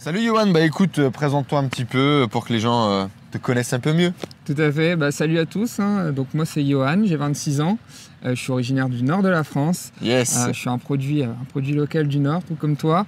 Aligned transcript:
Salut 0.00 0.22
Johan, 0.24 0.46
bah 0.52 0.60
écoute, 0.60 1.00
euh, 1.00 1.10
présente-toi 1.10 1.58
un 1.58 1.64
petit 1.66 1.84
peu 1.84 2.26
pour 2.30 2.46
que 2.46 2.52
les 2.52 2.60
gens 2.60 2.88
euh, 2.88 3.06
te 3.32 3.38
connaissent 3.38 3.72
un 3.72 3.80
peu 3.80 3.92
mieux. 3.92 4.12
Tout 4.46 4.54
à 4.56 4.70
fait, 4.70 4.94
bah, 4.94 5.10
salut 5.10 5.38
à 5.40 5.44
tous. 5.44 5.80
hein. 5.80 6.12
Donc 6.12 6.28
moi 6.34 6.44
c'est 6.46 6.64
Johan, 6.64 7.02
j'ai 7.04 7.16
26 7.16 7.60
ans, 7.60 7.78
Euh, 8.24 8.30
je 8.36 8.40
suis 8.40 8.50
originaire 8.52 8.88
du 8.88 9.02
nord 9.02 9.22
de 9.22 9.28
la 9.28 9.42
France. 9.44 9.92
Yes. 10.02 10.36
Euh, 10.38 10.52
je 10.52 10.58
suis 10.58 10.68
un 10.70 10.78
produit, 10.78 11.24
un 11.24 11.34
produit 11.50 11.72
local 11.72 12.06
du 12.06 12.18
nord, 12.20 12.42
tout 12.44 12.54
comme 12.54 12.76
toi. 12.76 13.06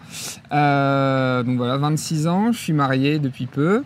Euh, 0.52 1.42
donc 1.44 1.56
voilà, 1.58 1.76
26 1.78 2.26
ans, 2.26 2.50
je 2.52 2.58
suis 2.58 2.72
marié 2.72 3.18
depuis 3.20 3.46
peu. 3.46 3.82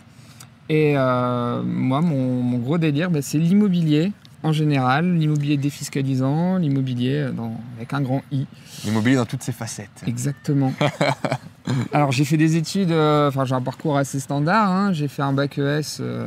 Et 0.70 0.94
euh, 0.96 1.62
moi, 1.62 2.00
mon, 2.00 2.42
mon 2.42 2.56
gros 2.58 2.78
délire, 2.78 3.10
bah, 3.10 3.20
c'est 3.22 3.38
l'immobilier 3.38 4.12
en 4.44 4.52
général, 4.52 5.14
l'immobilier 5.16 5.56
défiscalisant, 5.56 6.58
l'immobilier 6.58 7.14
euh, 7.26 7.32
avec 7.76 7.92
un 7.92 8.00
grand 8.02 8.22
I. 8.30 8.46
L'immobilier 8.84 9.16
dans 9.16 9.24
toutes 9.26 9.42
ses 9.42 9.52
facettes. 9.52 10.04
Exactement. 10.06 10.72
Alors 11.92 12.12
j'ai 12.12 12.24
fait 12.26 12.36
des 12.36 12.56
études, 12.56 12.90
euh, 12.92 13.28
enfin 13.28 13.44
j'ai 13.46 13.54
un 13.54 13.62
parcours 13.62 13.96
assez 13.96 14.20
standard. 14.20 14.70
hein. 14.70 14.92
J'ai 14.92 15.08
fait 15.08 15.22
un 15.22 15.32
bac 15.32 15.56
ES, 15.58 15.98
euh, 16.00 16.26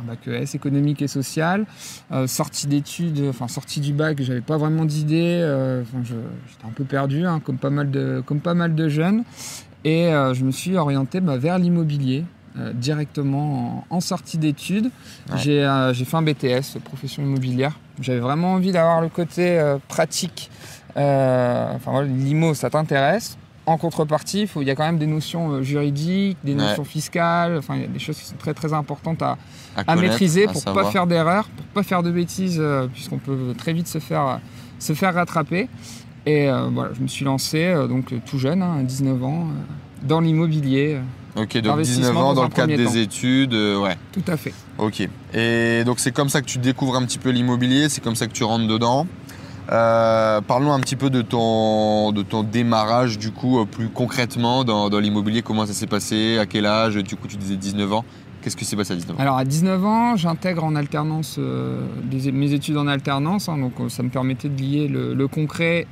un 0.00 0.06
bac 0.06 0.26
ES 0.26 0.54
économique 0.56 1.02
et 1.02 1.08
social. 1.08 1.66
Euh, 2.10 2.26
sortie 2.26 2.66
d'études, 2.66 3.22
enfin 3.28 3.48
sortie 3.48 3.80
du 3.80 3.92
bac, 3.92 4.20
j'avais 4.22 4.40
pas 4.40 4.56
vraiment 4.56 4.84
je- 6.04 6.14
j'étais 6.48 6.64
un 6.66 6.72
peu 6.74 6.84
perdu, 6.84 7.26
hein, 7.26 7.40
comme 7.44 7.58
pas 7.58 7.70
mal 7.70 7.90
de, 7.90 8.22
comme 8.24 8.40
pas 8.40 8.54
mal 8.54 8.74
de 8.74 8.88
jeunes. 8.88 9.24
Et 9.84 10.10
je 10.32 10.44
me 10.44 10.52
suis 10.52 10.76
orienté 10.76 11.20
bah, 11.20 11.36
vers 11.36 11.58
l'immobilier. 11.58 12.24
Euh, 12.58 12.74
directement 12.74 13.84
en, 13.90 13.96
en 13.96 14.00
sortie 14.00 14.36
d'études. 14.36 14.90
Ouais. 15.30 15.38
J'ai 15.38 15.64
euh, 15.64 15.94
j'ai 15.94 16.04
fait 16.04 16.18
un 16.18 16.22
BTS, 16.22 16.78
profession 16.84 17.22
immobilière. 17.22 17.78
J'avais 17.98 18.20
vraiment 18.20 18.52
envie 18.52 18.72
d'avoir 18.72 19.00
le 19.00 19.08
côté 19.08 19.58
euh, 19.58 19.78
pratique 19.88 20.50
enfin 20.94 22.02
l'IMO, 22.02 22.52
ça 22.52 22.68
t'intéresse. 22.68 23.38
En 23.64 23.78
contrepartie, 23.78 24.46
il 24.56 24.66
y 24.66 24.70
a 24.70 24.74
quand 24.74 24.84
même 24.84 24.98
des 24.98 25.06
notions 25.06 25.62
juridiques, 25.62 26.36
des 26.44 26.52
Ouais. 26.52 26.58
notions 26.58 26.84
fiscales. 26.84 27.56
Enfin, 27.56 27.76
il 27.76 27.80
y 27.80 27.84
a 27.84 27.88
des 27.88 27.98
choses 27.98 28.18
qui 28.18 28.26
sont 28.26 28.36
très 28.36 28.52
très 28.52 28.74
importantes 28.74 29.22
à, 29.22 29.38
maîtriser 29.96 30.46
pour 30.46 30.56
savoir. 30.56 30.84
pas 30.84 30.90
faire 30.90 31.06
d'erreurs, 31.06 31.48
pour 31.48 31.64
pas 31.66 31.82
faire 31.82 32.02
de 32.02 32.10
bêtises, 32.10 32.62
puisqu'on 32.92 33.16
peut 33.18 33.54
très 33.56 33.72
vite 33.72 33.86
se 33.86 33.98
faire 33.98 34.40
se 34.78 34.92
faire 34.92 35.14
rattraper. 35.14 35.70
Et 36.26 36.50
voilà, 36.72 36.92
je 36.92 37.00
me 37.00 37.08
suis 37.08 37.24
lancé 37.24 37.72
donc 37.88 38.12
tout 38.26 38.38
jeune, 38.38 38.60
hein, 38.60 38.80
à 38.80 38.82
19 38.82 39.24
ans, 39.24 39.46
dans 40.02 40.20
l'immobilier. 40.20 40.98
Ok, 41.36 41.56
donc 41.58 41.74
Investissement 41.74 42.08
19 42.10 42.16
ans 42.18 42.34
dans 42.34 42.42
le 42.44 42.48
cadre 42.50 42.76
des 42.76 42.84
temps. 42.84 42.92
études, 42.94 43.54
euh, 43.54 43.78
ouais. 43.80 43.96
tout 44.12 44.22
à 44.26 44.36
fait. 44.36 44.52
Ok. 44.78 45.08
Et 45.32 45.82
donc 45.84 45.98
c'est 45.98 46.12
comme 46.12 46.28
ça 46.28 46.40
que 46.42 46.46
tu 46.46 46.58
découvres 46.58 46.96
un 46.96 47.04
petit 47.06 47.18
peu 47.18 47.30
l'immobilier, 47.30 47.88
c'est 47.88 48.02
comme 48.02 48.16
ça 48.16 48.26
que 48.26 48.32
tu 48.32 48.44
rentres 48.44 48.66
dedans. 48.68 49.06
Euh, 49.70 50.40
Parlons 50.42 50.72
un 50.72 50.80
petit 50.80 50.96
peu 50.96 51.08
de 51.08 51.22
ton, 51.22 52.12
de 52.12 52.22
ton 52.22 52.42
démarrage 52.42 53.18
du 53.18 53.30
coup 53.30 53.60
euh, 53.60 53.64
plus 53.64 53.88
concrètement 53.88 54.64
dans, 54.64 54.90
dans 54.90 54.98
l'immobilier, 54.98 55.40
comment 55.42 55.64
ça 55.66 55.72
s'est 55.72 55.86
passé, 55.86 56.36
à 56.38 56.46
quel 56.46 56.66
âge, 56.66 56.96
du 56.96 57.16
coup 57.16 57.28
tu 57.28 57.36
disais 57.36 57.56
19 57.56 57.92
ans. 57.92 58.04
Qu'est-ce 58.42 58.56
qui 58.56 58.64
s'est 58.64 58.74
passé 58.76 58.92
à 58.92 58.96
19 58.96 59.16
ans? 59.16 59.20
Alors 59.20 59.38
à 59.38 59.44
19 59.44 59.84
ans, 59.86 60.16
j'intègre 60.16 60.64
en 60.64 60.74
alternance 60.74 61.36
euh, 61.38 61.86
des- 62.04 62.32
mes 62.32 62.52
études 62.52 62.76
en 62.76 62.88
alternance, 62.88 63.48
hein, 63.48 63.56
donc 63.56 63.74
ça 63.88 64.02
me 64.02 64.08
permettait 64.10 64.48
de 64.48 64.60
lier 64.60 64.88
le, 64.88 65.14
le 65.14 65.28
concret 65.28 65.86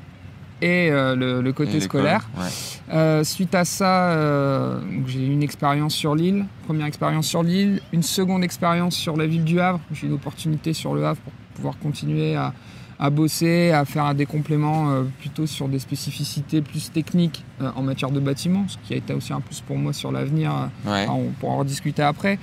et 0.62 0.90
euh, 0.90 1.42
le, 1.42 1.52
côté 1.52 1.80
scolaire. 1.80 2.28
ouais. 2.38 2.46
Euh, 2.92 3.24
suite 3.24 3.54
à 3.54 3.64
ça, 3.64 4.10
euh, 4.10 4.80
j'ai 5.06 5.24
eu 5.24 5.32
une 5.32 5.42
expérience 5.42 5.94
sur 5.94 6.14
l'île, 6.14 6.46
première 6.66 6.86
expérience 6.86 7.26
sur 7.26 7.42
l'île, 7.42 7.80
une 7.92 8.02
seconde 8.02 8.42
expérience 8.42 8.96
sur 8.96 9.16
la 9.16 9.26
ville 9.26 9.44
du 9.44 9.60
Havre. 9.60 9.80
J'ai 9.92 10.06
eu 10.06 10.10
une 10.10 10.16
opportunité 10.16 10.72
sur 10.72 10.94
le 10.94 11.04
Havre 11.04 11.20
pour 11.20 11.32
pouvoir 11.54 11.78
continuer 11.78 12.34
à, 12.34 12.52
à 13.02 13.08
bosser, 13.08 13.70
à 13.72 13.86
faire 13.86 14.14
des 14.14 14.26
compléments 14.26 14.90
euh, 14.90 15.04
plutôt 15.20 15.46
sur 15.46 15.68
des 15.68 15.78
spécificités 15.78 16.60
plus 16.60 16.92
techniques 16.92 17.42
euh, 17.62 17.70
en 17.74 17.82
matière 17.82 18.10
de 18.10 18.20
bâtiment, 18.20 18.66
ce 18.68 18.76
qui 18.86 18.92
a 18.92 18.96
été 18.98 19.14
aussi 19.14 19.32
un 19.32 19.40
plus 19.40 19.60
pour 19.62 19.78
moi 19.78 19.94
sur 19.94 20.12
l'avenir. 20.12 20.52
euh, 20.86 20.90
Ouais. 20.92 21.06
on 21.08 21.30
pourra 21.40 21.54
en 21.54 21.58
rediscuter 21.60 22.02
après. 22.02 22.38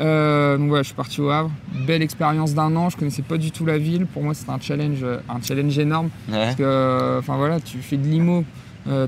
Euh, 0.00 0.58
donc 0.58 0.68
voilà, 0.68 0.82
je 0.82 0.88
suis 0.88 0.96
parti 0.96 1.20
au 1.20 1.30
Havre. 1.30 1.50
Belle 1.86 2.02
expérience 2.02 2.52
d'un 2.52 2.74
an. 2.74 2.90
Je 2.90 2.96
connaissais 2.96 3.22
pas 3.22 3.38
du 3.38 3.52
tout 3.52 3.64
la 3.64 3.78
ville. 3.78 4.06
Pour 4.06 4.22
moi, 4.24 4.34
c'était 4.34 4.50
un 4.50 4.60
challenge, 4.60 5.04
un 5.04 5.40
challenge 5.40 5.78
énorme. 5.78 6.10
Ouais. 6.28 6.34
Parce 6.38 6.56
que, 6.56 6.62
euh, 6.64 7.18
enfin 7.20 7.36
voilà, 7.36 7.60
tu 7.60 7.78
fais 7.78 7.96
de 7.96 8.06
l'IMO. 8.08 8.44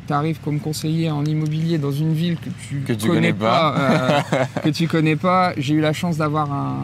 tu 0.06 0.12
arrives 0.12 0.38
comme 0.44 0.60
conseiller 0.60 1.10
en 1.10 1.24
immobilier 1.24 1.78
dans 1.78 1.90
une 1.90 2.12
ville 2.12 2.36
que 2.38 2.50
tu, 2.68 2.82
Que 2.86 2.92
tu 2.92 3.08
connais 3.08 3.34
euh, 3.42 4.20
que 4.62 4.68
tu 4.70 4.86
connais 4.86 5.16
pas. 5.16 5.52
J'ai 5.56 5.74
eu 5.74 5.80
la 5.80 5.92
chance 5.92 6.18
d'avoir 6.18 6.52
un, 6.52 6.76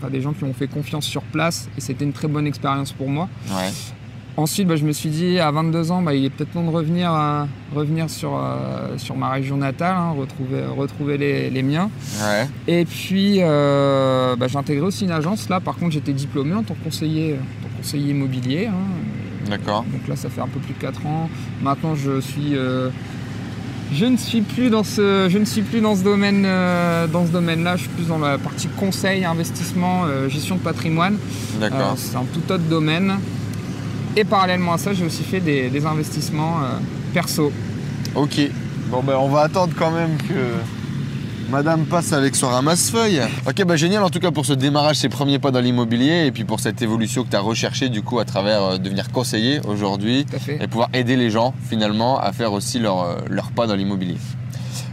enfin, 0.00 0.10
des 0.10 0.20
gens 0.20 0.32
qui 0.32 0.44
m'ont 0.44 0.52
fait 0.54 0.68
confiance 0.68 1.04
sur 1.04 1.22
place 1.22 1.68
et 1.76 1.80
c'était 1.80 2.04
une 2.04 2.12
très 2.12 2.28
bonne 2.28 2.46
expérience 2.46 2.92
pour 2.92 3.08
moi. 3.08 3.28
Ouais. 3.50 3.70
Ensuite, 4.36 4.68
bah, 4.68 4.76
je 4.76 4.84
me 4.84 4.92
suis 4.92 5.08
dit, 5.08 5.40
à 5.40 5.50
22 5.50 5.90
ans, 5.90 6.00
bah, 6.00 6.14
il 6.14 6.24
est 6.24 6.30
peut-être 6.30 6.52
temps 6.52 6.62
de 6.62 6.70
revenir, 6.70 7.12
euh, 7.12 7.44
revenir 7.74 8.08
sur, 8.08 8.36
euh, 8.36 8.96
sur 8.96 9.16
ma 9.16 9.30
région 9.30 9.56
natale, 9.56 9.96
hein, 9.96 10.14
retrouver, 10.16 10.64
retrouver 10.64 11.18
les, 11.18 11.50
les 11.50 11.62
miens. 11.64 11.90
Ouais. 12.22 12.46
Et 12.68 12.84
puis, 12.84 13.38
euh, 13.40 14.36
bah, 14.36 14.46
j'ai 14.46 14.56
intégré 14.56 14.86
aussi 14.86 15.04
une 15.06 15.10
agence. 15.10 15.48
Là, 15.48 15.58
par 15.58 15.74
contre, 15.74 15.90
j'étais 15.92 16.12
diplômé 16.12 16.54
en 16.54 16.62
tant 16.62 16.74
que 16.74 16.84
conseiller, 16.84 17.34
en 17.34 17.62
tant 17.64 17.68
que 17.72 17.76
conseiller 17.78 18.10
immobilier. 18.12 18.66
hein. 18.68 19.50
D'accord. 19.50 19.84
Donc 19.90 20.06
là, 20.06 20.14
ça 20.14 20.28
fait 20.28 20.40
un 20.40 20.46
peu 20.46 20.60
plus 20.60 20.74
de 20.74 20.78
4 20.78 21.04
ans. 21.06 21.28
Maintenant, 21.60 21.96
je 21.96 22.20
suis... 22.20 22.54
euh, 23.90 23.94
je 23.94 24.06
ne 24.06 24.16
suis 24.16 24.40
plus 24.42 24.70
dans 24.70 24.84
ce, 24.84 25.28
je 25.30 25.38
ne 25.38 25.44
suis 25.44 25.62
plus 25.62 25.80
dans 25.80 25.96
ce 25.96 26.02
domaine, 26.02 26.44
euh, 26.46 27.06
dans 27.06 27.26
ce 27.26 27.32
domaine-là. 27.32 27.76
Je 27.76 27.82
suis 27.82 27.90
plus 27.90 28.06
dans 28.08 28.18
la 28.18 28.38
partie 28.38 28.68
conseil, 28.68 29.24
investissement, 29.24 30.04
euh, 30.04 30.28
gestion 30.28 30.56
de 30.56 30.60
patrimoine. 30.60 31.14
Euh, 31.14 31.60
D'accord. 31.60 31.94
c'est 31.96 32.16
un 32.16 32.24
tout 32.32 32.52
autre 32.52 32.64
domaine. 32.64 33.18
Et 34.16 34.24
parallèlement 34.24 34.72
à 34.72 34.78
ça, 34.78 34.92
j'ai 34.92 35.04
aussi 35.04 35.22
fait 35.22 35.40
des, 35.40 35.68
des 35.68 35.86
investissements 35.86 36.56
euh, 36.62 36.78
perso. 37.14 37.52
Ok. 38.14 38.40
Bon 38.90 39.02
ben 39.02 39.16
on 39.18 39.28
va 39.28 39.42
attendre 39.42 39.74
quand 39.78 39.90
même 39.90 40.16
que 40.16 40.34
Madame 41.50 41.86
passe 41.86 42.12
avec 42.12 42.36
son 42.36 42.48
ramasse-feuille. 42.48 43.22
Ok 43.46 43.64
bah 43.64 43.76
génial 43.76 44.02
en 44.02 44.10
tout 44.10 44.18
cas 44.18 44.30
pour 44.30 44.44
ce 44.44 44.52
démarrage, 44.52 44.96
ses 44.96 45.08
premiers 45.08 45.38
pas 45.38 45.50
dans 45.50 45.60
l'immobilier 45.60 46.26
et 46.26 46.30
puis 46.30 46.44
pour 46.44 46.60
cette 46.60 46.82
évolution 46.82 47.24
que 47.24 47.30
tu 47.30 47.36
as 47.36 47.40
recherchée 47.40 47.88
du 47.88 48.02
coup 48.02 48.18
à 48.18 48.26
travers 48.26 48.62
euh, 48.62 48.78
devenir 48.78 49.10
conseiller 49.10 49.60
aujourd'hui 49.66 50.26
et 50.60 50.66
pouvoir 50.66 50.90
aider 50.92 51.16
les 51.16 51.30
gens 51.30 51.54
finalement 51.70 52.20
à 52.20 52.32
faire 52.32 52.52
aussi 52.52 52.78
leur, 52.78 53.00
euh, 53.02 53.16
leur 53.30 53.50
pas 53.50 53.66
dans 53.66 53.76
l'immobilier. 53.76 54.18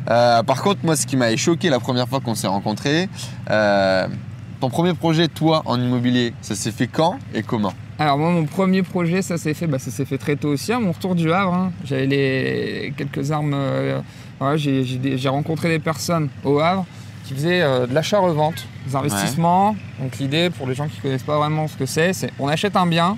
Euh, 0.09 0.43
par 0.43 0.63
contre 0.63 0.79
moi 0.83 0.95
ce 0.95 1.05
qui 1.05 1.17
m'a 1.17 1.35
choqué 1.35 1.69
la 1.69 1.81
première 1.81 2.07
fois 2.07 2.21
qu'on 2.21 2.35
s'est 2.35 2.47
rencontrés, 2.47 3.09
ton 3.47 4.69
premier 4.69 4.93
projet 4.93 5.27
toi 5.27 5.61
en 5.65 5.79
immobilier, 5.79 6.33
ça 6.41 6.55
s'est 6.55 6.71
fait 6.71 6.87
quand 6.87 7.19
et 7.33 7.43
comment? 7.43 7.73
Alors 7.97 8.17
moi, 8.17 8.29
mon 8.29 8.43
premier 8.43 8.83
projet, 8.83 9.21
ça 9.21 9.37
s'est 9.37 9.53
fait, 9.53 9.67
bah, 9.67 9.79
ça 9.79 9.89
s'est 9.89 10.03
fait 10.03 10.17
très 10.17 10.35
tôt 10.35 10.49
aussi. 10.49 10.73
À 10.73 10.79
mon 10.79 10.91
retour 10.91 11.15
du 11.15 11.31
Havre, 11.31 11.53
hein. 11.53 11.71
j'avais 11.85 12.05
les 12.07 12.93
quelques 12.97 13.31
armes. 13.31 13.53
euh, 13.53 14.01
j'ai, 14.55 15.29
rencontré 15.29 15.69
des 15.69 15.79
personnes 15.79 16.29
au 16.43 16.59
Havre 16.59 16.85
qui 17.25 17.33
faisaient 17.33 17.61
euh, 17.61 17.87
de 17.87 17.93
l'achat-revente, 17.93 18.65
des 18.87 18.95
investissements. 18.95 19.75
Donc 19.99 20.17
l'idée, 20.19 20.49
pour 20.51 20.67
les 20.67 20.75
gens 20.75 20.87
qui 20.87 20.99
connaissent 20.99 21.23
pas 21.23 21.37
vraiment 21.37 21.67
ce 21.67 21.75
que 21.75 21.85
c'est, 21.85 22.13
c'est 22.13 22.31
on 22.39 22.47
achète 22.47 22.75
un 22.75 22.85
bien, 22.85 23.17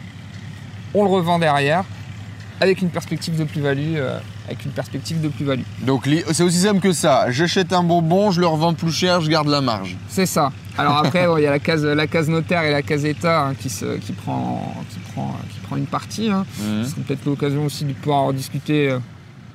on 0.94 1.04
le 1.04 1.10
revend 1.10 1.40
derrière, 1.40 1.84
avec 2.62 2.82
une 2.82 2.90
perspective 2.90 3.38
de 3.38 3.44
plus-value, 3.44 3.98
euh, 3.98 4.20
avec 4.48 4.64
une 4.66 4.72
perspective 4.72 5.20
de 5.22 5.28
plus-value. 5.28 5.64
Donc 5.82 6.08
c'est 6.32 6.44
aussi 6.44 6.60
simple 6.60 6.80
que 6.80 6.94
ça, 6.94 7.30
j'achète 7.32 7.74
un 7.74 7.84
bonbon, 7.84 8.32
je 8.32 8.40
le 8.40 8.48
revends 8.48 8.74
plus 8.74 8.92
cher, 8.92 9.20
je 9.22 9.30
garde 9.30 9.48
la 9.50 9.60
marge. 9.62 9.98
C'est 10.08 10.26
ça. 10.26 10.52
Alors 10.78 10.98
après, 10.98 11.28
il 11.38 11.44
y 11.44 11.48
a 11.48 11.52
la 11.52 11.60
case, 11.60 11.84
la 11.84 12.08
case 12.08 12.30
notaire 12.30 12.64
et 12.64 12.72
la 12.72 12.82
case 12.84 13.04
État 13.04 13.48
hein, 13.48 13.56
qui, 13.60 13.70
se, 13.70 13.98
qui, 13.98 14.14
prend, 14.14 14.74
qui, 14.90 15.00
prend, 15.12 15.36
qui 15.52 15.60
prend 15.60 15.76
une 15.76 15.86
partie. 15.88 16.30
hein. 16.32 16.46
Mhm. 16.62 16.84
Ce 16.84 16.92
serait 16.92 17.02
peut-être 17.02 17.26
l'occasion 17.26 17.66
aussi 17.66 17.84
de 17.84 17.94
pouvoir 17.94 18.20
en 18.20 18.32
discuter 18.34 18.92
euh, 18.92 19.00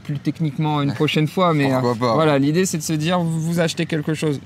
plus 0.03 0.19
techniquement 0.19 0.83
une 0.83 0.93
prochaine 0.93 1.29
fois. 1.29 1.55
Mais 1.55 1.71
Pourquoi 1.71 1.91
euh, 1.93 1.95
pas 1.95 2.15
voilà, 2.15 2.39
l'idée 2.39 2.67
c'est 2.67 2.79
de 2.79 2.83
se 2.83 2.93
dire, 2.93 3.19
vous, 3.21 3.41
vous 3.41 3.61
achetez 3.61 3.87
quelque 3.87 4.15
chose, 4.15 4.41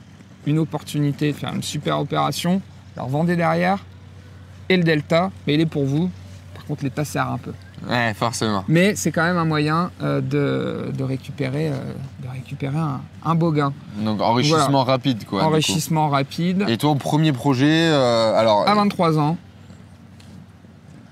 une 0.46 0.58
opportunité 0.58 1.32
de 1.32 1.36
faire 1.36 1.52
une 1.54 1.62
super 1.62 2.00
opération, 2.00 2.60
alors 2.96 3.08
vendez 3.08 3.36
derrière, 3.36 3.84
et 4.68 4.76
le 4.76 4.82
delta, 4.84 5.30
mais 5.46 5.54
il 5.54 5.60
est 5.60 5.66
pour 5.66 5.84
vous. 5.84 6.10
Par 6.54 6.64
contre, 6.64 6.84
l'État 6.84 7.04
sert 7.04 7.30
un 7.30 7.38
peu. 7.38 7.52
Ouais, 7.88 8.14
forcément. 8.14 8.64
Mais 8.68 8.96
c'est 8.96 9.12
quand 9.12 9.22
même 9.22 9.36
un 9.36 9.44
moyen 9.44 9.90
euh, 10.02 10.20
de, 10.20 10.90
de 10.96 11.04
récupérer, 11.04 11.68
euh, 11.68 11.76
de 12.24 12.28
récupérer 12.28 12.78
un, 12.78 13.00
un 13.24 13.34
beau 13.34 13.52
gain. 13.52 13.72
Donc 13.98 14.20
enrichissement 14.20 14.82
rapide 14.82 15.24
quoi. 15.26 15.44
Enrichissement 15.44 16.08
rapide. 16.08 16.64
Et 16.68 16.78
ton 16.78 16.96
premier 16.96 17.32
projet, 17.32 17.88
alors, 17.88 18.66
À 18.66 18.74
23 18.74 19.18
ans. 19.18 19.36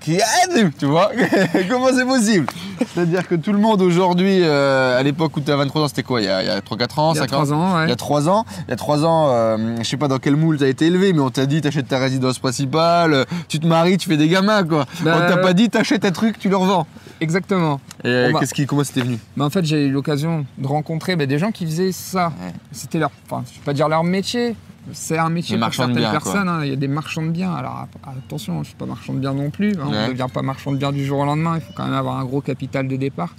Qui 0.05 0.13
aide, 0.13 0.71
tu 0.77 0.85
vois 0.85 1.11
Comment 1.69 1.87
c'est 1.87 2.05
possible? 2.05 2.45
C'est-à-dire 2.93 3.27
que 3.27 3.35
tout 3.35 3.51
le 3.51 3.57
monde 3.57 3.81
aujourd'hui, 3.81 4.39
euh, 4.41 4.97
à 4.97 5.03
l'époque 5.03 5.35
où 5.35 5.41
tu 5.41 5.51
as 5.51 5.55
23 5.55 5.81
ans, 5.81 5.87
c'était 5.87 6.03
quoi? 6.03 6.21
Il 6.21 6.25
y 6.25 6.29
a, 6.29 6.43
il 6.43 6.47
y 6.47 6.49
a 6.49 6.59
3-4 6.59 6.99
ans 6.99 7.13
Il 7.13 7.17
y 7.17 7.19
a 7.19 7.21
5 7.23 7.27
3 7.27 7.53
ans, 7.53 7.75
ouais. 7.75 7.85
Il 7.85 7.89
y 7.89 7.91
a 7.91 7.95
3 7.95 8.29
ans, 8.29 8.45
il 8.67 8.69
y 8.69 8.73
a 8.73 8.75
3 8.75 9.05
ans 9.05 9.25
euh, 9.29 9.75
je 9.79 9.83
sais 9.83 9.97
pas 9.97 10.07
dans 10.07 10.19
quel 10.19 10.35
moule 10.35 10.57
tu 10.57 10.63
as 10.63 10.67
été 10.67 10.85
élevé, 10.85 11.11
mais 11.11 11.21
on 11.21 11.31
t'a 11.31 11.45
dit 11.45 11.61
t'achètes 11.61 11.87
ta 11.87 11.97
résidence 11.97 12.39
principale, 12.39 13.13
euh, 13.13 13.25
tu 13.47 13.59
te 13.59 13.65
maries, 13.65 13.97
tu 13.97 14.07
fais 14.07 14.17
des 14.17 14.27
gamins 14.27 14.63
quoi. 14.63 14.85
Bah, 15.01 15.15
on 15.17 15.27
t'a 15.27 15.37
pas 15.37 15.53
dit 15.53 15.69
t'achètes 15.69 16.05
un 16.05 16.11
truc, 16.11 16.37
tu 16.37 16.49
le 16.49 16.57
revends. 16.57 16.85
Exactement. 17.21 17.79
Et 18.03 18.07
euh, 18.09 18.31
bah. 18.31 18.39
qu'est-ce 18.39 18.53
qui, 18.53 18.65
comment 18.65 18.83
c'était 18.83 19.01
venu? 19.01 19.17
Mais 19.35 19.43
en 19.43 19.49
fait, 19.49 19.65
j'ai 19.65 19.85
eu 19.85 19.91
l'occasion 19.91 20.45
de 20.57 20.67
rencontrer 20.67 21.15
bah, 21.15 21.25
des 21.25 21.39
gens 21.39 21.51
qui 21.51 21.65
faisaient 21.65 21.91
ça. 21.91 22.27
Ouais. 22.27 22.53
C'était 22.71 22.99
leur, 22.99 23.11
enfin, 23.29 23.43
je 23.49 23.59
vais 23.59 23.65
pas 23.65 23.73
dire 23.73 23.89
leur 23.89 24.03
métier. 24.03 24.55
C'est 24.93 25.17
un 25.17 25.29
métier 25.29 25.57
pour 25.57 25.73
certaines 25.73 25.95
quoi. 26.03 26.11
personnes. 26.11 26.49
hein. 26.49 26.59
Il 26.63 26.69
y 26.69 26.73
a 26.73 26.75
des 26.75 26.87
marchands 26.87 27.23
de 27.23 27.29
biens. 27.31 27.53
Alors 27.53 27.87
attention, 28.05 28.61
je 28.63 28.67
suis 28.69 28.75
pas 28.77 28.85
marchand 28.85 29.13
de 29.13 29.19
biens 29.19 29.33
non 29.33 29.49
plus. 29.49 29.71
hein. 29.79 29.87
Ouais. 29.87 29.97
On 29.97 30.07
ne 30.07 30.11
devient 30.13 30.27
pas 30.33 30.41
marchand 30.41 30.71
de 30.71 30.77
biens 30.77 30.91
du 30.91 31.03
jour 31.05 31.19
au 31.19 31.25
lendemain. 31.25 31.55
Il 31.55 31.61
faut 31.61 31.73
quand 31.75 31.85
même 31.85 31.93
avoir 31.93 32.17
un 32.17 32.25
gros 32.25 32.41
capital 32.41 32.87
de 32.87 32.95
départ. 32.95 33.33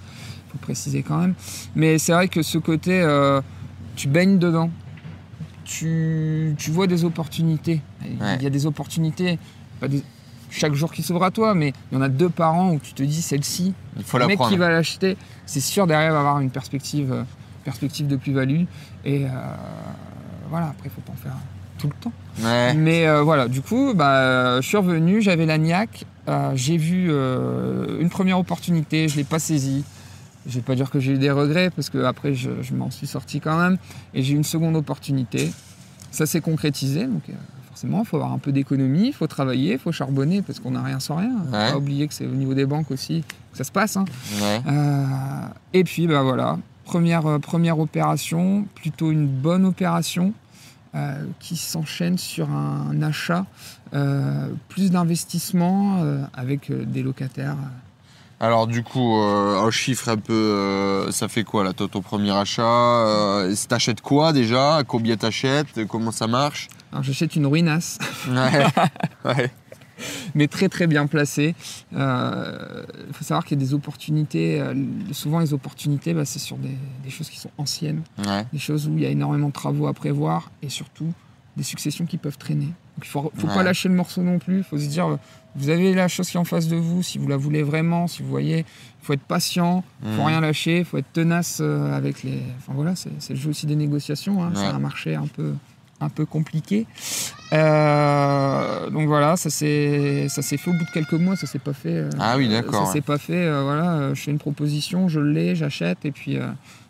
Il 0.48 0.52
faut 0.52 0.58
préciser 0.58 1.02
quand 1.02 1.18
même. 1.18 1.34
Mais 1.74 1.98
c'est 1.98 2.12
vrai 2.12 2.28
que 2.28 2.42
ce 2.42 2.58
côté, 2.58 3.00
euh, 3.02 3.40
tu 3.96 4.08
baignes 4.08 4.38
dedans. 4.38 4.70
Tu, 5.64 6.54
tu 6.58 6.70
vois 6.70 6.86
des 6.86 7.04
opportunités. 7.04 7.80
Il 8.04 8.42
y 8.42 8.46
a 8.46 8.50
des 8.50 8.66
opportunités. 8.66 9.38
Pas 9.80 9.88
des- 9.88 10.02
chaque 10.50 10.74
jour 10.74 10.92
qui 10.92 11.02
s'ouvre 11.02 11.24
à 11.24 11.30
toi, 11.32 11.54
mais 11.54 11.72
il 11.90 11.96
y 11.96 11.98
en 11.98 12.02
a 12.02 12.08
deux 12.08 12.28
par 12.28 12.54
an 12.54 12.70
où 12.70 12.78
tu 12.78 12.92
te 12.94 13.02
dis 13.02 13.20
celle-ci, 13.20 13.74
Il 13.96 14.04
faut 14.04 14.16
le 14.18 14.26
mec 14.26 14.36
prendre. 14.36 14.50
qui 14.52 14.56
va 14.56 14.70
l'acheter, 14.70 15.16
c'est 15.44 15.60
sûr 15.60 15.86
derrière 15.88 16.12
va 16.12 16.20
avoir 16.20 16.38
une 16.40 16.50
perspective, 16.50 17.12
euh, 17.12 17.22
perspective 17.64 18.06
de 18.06 18.14
plus-value. 18.16 18.62
Et 19.04 19.24
euh, 19.26 19.28
voilà, 20.50 20.66
après, 20.68 20.86
il 20.88 20.90
faut 20.90 21.00
pas 21.00 21.12
en 21.12 21.16
faire 21.16 21.32
tout 21.78 21.88
le 21.88 21.94
temps. 22.00 22.12
Ouais. 22.42 22.74
Mais 22.74 23.06
euh, 23.06 23.22
voilà, 23.22 23.48
du 23.48 23.60
coup, 23.60 23.92
bah, 23.94 24.60
je 24.60 24.66
suis 24.66 24.76
revenu, 24.76 25.20
j'avais 25.20 25.46
la 25.46 25.58
niaque, 25.58 26.04
euh, 26.28 26.52
j'ai 26.54 26.76
vu 26.76 27.08
euh, 27.10 28.00
une 28.00 28.08
première 28.10 28.38
opportunité, 28.38 29.08
je 29.08 29.14
ne 29.14 29.18
l'ai 29.18 29.24
pas 29.24 29.38
saisie. 29.38 29.84
Je 30.48 30.54
vais 30.54 30.60
pas 30.62 30.76
dire 30.76 30.90
que 30.90 31.00
j'ai 31.00 31.12
eu 31.12 31.18
des 31.18 31.30
regrets, 31.32 31.70
parce 31.70 31.90
que 31.90 32.04
après 32.04 32.32
je, 32.34 32.50
je 32.62 32.72
m'en 32.72 32.90
suis 32.90 33.08
sorti 33.08 33.40
quand 33.40 33.58
même. 33.58 33.78
Et 34.14 34.22
j'ai 34.22 34.32
eu 34.34 34.36
une 34.36 34.44
seconde 34.44 34.76
opportunité. 34.76 35.50
Ça 36.12 36.24
s'est 36.24 36.40
concrétisé, 36.40 37.04
donc 37.06 37.22
euh, 37.28 37.32
forcément, 37.68 38.00
il 38.04 38.06
faut 38.06 38.16
avoir 38.16 38.32
un 38.32 38.38
peu 38.38 38.52
d'économie, 38.52 39.08
il 39.08 39.12
faut 39.12 39.26
travailler, 39.26 39.72
il 39.72 39.78
faut 39.78 39.90
charbonner, 39.92 40.42
parce 40.42 40.60
qu'on 40.60 40.70
n'a 40.70 40.82
rien 40.82 41.00
sans 41.00 41.16
rien. 41.16 41.30
Ouais. 41.52 41.66
faut 41.66 41.72
pas 41.72 41.76
oublier 41.78 42.06
que 42.06 42.14
c'est 42.14 42.26
au 42.26 42.30
niveau 42.34 42.54
des 42.54 42.64
banques 42.64 42.90
aussi 42.92 43.24
que 43.52 43.58
ça 43.58 43.64
se 43.64 43.72
passe. 43.72 43.96
hein. 43.96 44.04
Ouais. 44.40 44.60
Euh, 44.68 45.04
et 45.74 45.82
puis, 45.84 46.06
bah 46.06 46.22
voilà, 46.22 46.58
première, 46.86 47.26
euh, 47.26 47.38
première 47.38 47.78
opération, 47.78 48.64
plutôt 48.74 49.10
une 49.10 49.26
bonne 49.26 49.66
opération 49.66 50.32
euh, 50.94 51.26
qui 51.40 51.56
s'enchaîne 51.56 52.16
sur 52.16 52.48
un, 52.50 53.02
achat, 53.02 53.44
euh, 53.92 54.48
plus 54.68 54.90
d'investissement 54.90 56.02
avec 56.32 56.72
des 56.72 57.02
locataires. 57.02 57.58
Alors 58.38 58.66
du 58.66 58.82
coup, 58.82 59.14
un 59.16 59.70
chiffre 59.70 60.10
un 60.10 60.16
peu, 60.16 61.08
ça 61.10 61.28
fait 61.28 61.44
quoi 61.44 61.64
là, 61.64 61.72
toi, 61.72 61.88
ton 61.90 62.02
premier 62.02 62.30
achat 62.32 63.44
T'achètes 63.68 64.02
quoi 64.02 64.32
déjà? 64.32 64.82
Combien 64.86 65.16
t'achètes? 65.16 65.86
Comment 65.88 66.12
ça 66.12 66.26
marche? 66.26 66.68
J'achète 67.02 67.36
une 67.36 67.46
ruinasse, 67.46 67.98
Ouais. 68.28 68.66
ouais. 69.24 69.50
mais 70.34 70.46
très 70.48 70.68
très 70.68 70.86
bien 70.86 71.06
placée. 71.06 71.54
Il 71.92 71.96
faut 73.12 73.24
savoir 73.24 73.44
qu'il 73.44 73.58
y 73.58 73.62
a 73.62 73.64
des 73.66 73.74
opportunités, 73.74 74.60
euh, 74.60 74.74
souvent 75.12 75.38
les 75.40 75.52
opportunités, 75.52 76.14
bah, 76.14 76.24
c'est 76.24 76.38
sur 76.38 76.56
des, 76.56 76.76
des 77.04 77.10
choses 77.10 77.30
qui 77.30 77.38
sont 77.38 77.50
anciennes. 77.58 78.02
Ouais. 78.26 78.44
des 78.52 78.58
choses 78.58 78.86
où 78.88 78.92
il 78.96 79.02
y 79.02 79.06
a 79.06 79.10
énormément 79.10 79.48
de 79.48 79.52
travaux 79.52 79.86
à 79.86 79.92
prévoir 79.94 80.50
et 80.62 80.68
surtout 80.68 81.12
des 81.56 81.62
successions 81.62 82.04
qui 82.04 82.18
peuvent 82.18 82.36
traîner. 82.38 82.66
Donc 82.66 83.04
il 83.04 83.08
faut, 83.08 83.32
faut 83.34 83.46
Ouais. 83.46 83.54
pas 83.54 83.62
lâcher 83.62 83.88
le 83.88 83.94
morceau 83.94 84.22
non 84.22 84.38
plus, 84.38 84.58
il 84.58 84.62
faut 84.64 84.78
se 84.78 84.86
dire, 84.86 85.06
euh, 85.06 85.16
vous 85.54 85.70
avez 85.70 85.94
la 85.94 86.06
chose 86.08 86.28
qui 86.28 86.36
est 86.36 86.40
en 86.40 86.44
face 86.44 86.68
de 86.68 86.76
vous, 86.76 87.02
si 87.02 87.16
vous 87.18 87.28
la 87.28 87.36
voulez 87.38 87.62
vraiment, 87.62 88.06
si 88.06 88.22
vous 88.22 88.28
voyez, 88.28 88.58
il 88.60 89.04
faut 89.06 89.12
être 89.14 89.22
patient, 89.22 89.82
il 90.02 90.10
faut 90.12 90.20
Mhm. 90.22 90.26
rien 90.26 90.40
lâcher, 90.42 90.78
il 90.80 90.84
faut 90.84 90.98
être 90.98 91.10
tenace 91.12 91.58
euh, 91.62 91.96
avec 91.96 92.22
les... 92.22 92.42
Enfin 92.58 92.72
voilà, 92.74 92.94
c'est 92.94 93.10
c'est 93.20 93.32
le 93.34 93.38
jeu 93.40 93.50
aussi 93.50 93.64
des 93.66 93.76
négociations, 93.76 94.42
hein, 94.44 94.52
c'est 94.54 94.60
Ouais. 94.62 94.66
un 94.66 94.78
marché 94.78 95.14
un 95.14 95.26
peu, 95.26 95.54
un 96.00 96.08
peu 96.10 96.26
compliqué. 96.26 96.86
Euh, 97.52 98.90
donc 98.90 99.06
voilà, 99.08 99.36
ça 99.36 99.50
s'est 99.50 100.26
ça 100.28 100.42
s'est 100.42 100.56
fait 100.56 100.70
au 100.70 100.74
bout 100.74 100.84
de 100.84 100.90
quelques 100.90 101.12
mois, 101.12 101.36
ça 101.36 101.46
s'est 101.46 101.58
pas 101.58 101.72
fait... 101.72 101.94
euh, 101.96 102.10
Ah 102.18 102.36
oui, 102.36 102.48
d'accord, 102.48 102.74
Ça 102.82 102.86
ouais. 102.88 102.92
s'est 102.94 103.00
pas 103.00 103.18
fait, 103.18 103.46
euh, 103.46 103.62
voilà, 103.62 104.14
je 104.14 104.20
fais 104.20 104.30
une 104.30 104.38
proposition, 104.38 105.08
je 105.08 105.20
l'ai, 105.20 105.54
j'achète, 105.54 106.04
et 106.04 106.12
puis... 106.12 106.38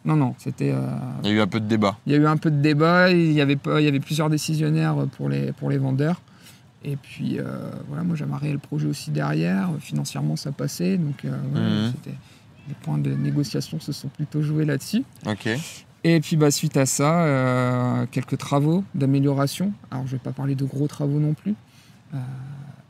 non, 0.04 0.16
non, 0.16 0.34
c'était... 0.38 0.74
Il 1.24 1.30
y 1.30 1.32
a 1.32 1.36
eu 1.36 1.40
un 1.40 1.46
peu 1.46 1.60
de 1.60 1.66
débat. 1.66 1.96
il 2.06 2.12
y 2.12 2.14
a 2.14 2.18
eu 2.18 2.26
un 2.26 2.36
peu 2.36 2.50
de 2.50 2.60
débat, 2.60 3.10
il 3.10 3.32
y 3.32 3.40
avait, 3.40 3.56
pas, 3.56 3.80
il 3.80 3.84
y 3.84 3.88
avait 3.88 4.00
plusieurs 4.00 4.30
décisionnaires 4.30 4.96
pour 5.16 5.28
les, 5.28 5.52
pour 5.52 5.70
les 5.70 5.78
vendeurs. 5.78 6.20
Et 6.84 6.96
puis 6.96 7.38
voilà, 7.88 8.04
moi 8.04 8.14
j'amarrais 8.16 8.52
le 8.52 8.58
projet 8.58 8.86
aussi 8.86 9.10
derrière. 9.10 9.68
Financièrement 9.80 10.36
ça 10.36 10.52
passait, 10.52 10.96
donc 10.96 11.24
voilà, 11.52 11.66
Mhm. 11.68 11.92
les 12.68 12.74
points 12.82 12.98
de 12.98 13.10
négociation 13.10 13.80
se 13.80 13.92
sont 13.92 14.08
plutôt 14.08 14.42
joués 14.42 14.64
là-dessus. 14.64 15.02
Ok. 15.26 15.48
Et 16.08 16.20
puis 16.20 16.36
bah, 16.36 16.52
suite 16.52 16.76
à 16.76 16.86
ça, 16.86 17.22
euh, 17.24 18.06
quelques 18.12 18.38
travaux 18.38 18.84
d'amélioration. 18.94 19.72
Alors 19.90 20.06
je 20.06 20.12
vais 20.12 20.18
pas 20.18 20.30
parler 20.30 20.54
de 20.54 20.64
gros 20.64 20.86
travaux 20.86 21.18
non 21.18 21.34
plus, 21.34 21.56
euh, 22.14 22.18